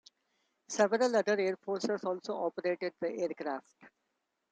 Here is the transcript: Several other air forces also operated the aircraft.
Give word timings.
Several 0.67 1.15
other 1.15 1.37
air 1.39 1.57
forces 1.57 2.03
also 2.05 2.33
operated 2.33 2.93
the 2.99 3.11
aircraft. 3.19 3.83